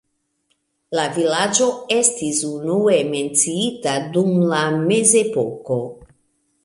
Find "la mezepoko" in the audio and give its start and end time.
4.55-5.79